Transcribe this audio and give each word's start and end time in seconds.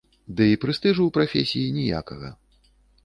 Ды 0.37 0.45
і 0.51 0.55
прэстыжу 0.63 1.01
ў 1.05 1.11
прафесіі 1.17 1.75
ніякага. 1.79 2.33